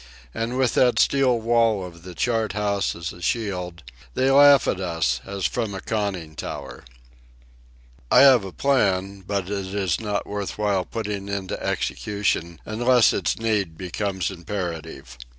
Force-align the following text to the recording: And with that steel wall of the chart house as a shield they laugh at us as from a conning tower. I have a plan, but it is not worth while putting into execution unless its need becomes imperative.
And 0.33 0.57
with 0.57 0.73
that 0.73 0.97
steel 0.97 1.37
wall 1.37 1.85
of 1.85 2.01
the 2.01 2.15
chart 2.15 2.53
house 2.53 2.95
as 2.95 3.13
a 3.13 3.21
shield 3.21 3.83
they 4.15 4.31
laugh 4.31 4.67
at 4.67 4.79
us 4.79 5.21
as 5.27 5.45
from 5.45 5.75
a 5.75 5.79
conning 5.79 6.35
tower. 6.35 6.83
I 8.09 8.21
have 8.21 8.43
a 8.43 8.51
plan, 8.51 9.19
but 9.21 9.43
it 9.47 9.75
is 9.75 9.99
not 10.01 10.25
worth 10.25 10.57
while 10.57 10.85
putting 10.85 11.29
into 11.29 11.61
execution 11.63 12.59
unless 12.65 13.13
its 13.13 13.37
need 13.37 13.77
becomes 13.77 14.31
imperative. 14.31 15.19